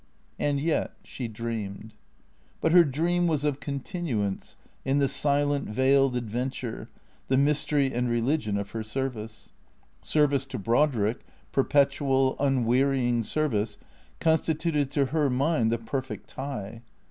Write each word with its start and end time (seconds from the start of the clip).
And 0.39 0.59
yet 0.59 0.95
she 1.03 1.27
dreamed. 1.27 1.93
But 2.59 2.71
her 2.71 2.83
dream 2.83 3.27
was 3.27 3.43
of 3.45 3.59
continuance 3.59 4.55
in 4.83 4.97
the 4.97 5.07
silent, 5.07 5.69
veiled 5.69 6.15
adventure, 6.15 6.89
the 7.27 7.37
mystery 7.37 7.93
and 7.93 8.09
religion 8.09 8.57
of 8.57 8.71
her 8.71 8.81
service. 8.81 9.51
Service 10.01 10.45
to 10.45 10.57
Brodrick, 10.57 11.19
perpetual, 11.51 12.35
unwearying 12.39 13.21
service, 13.21 13.77
con 14.19 14.37
stituted 14.39 14.89
to 14.89 15.05
her 15.05 15.29
mind 15.29 15.71
the 15.71 15.77
perfect 15.77 16.29
tie. 16.31 16.81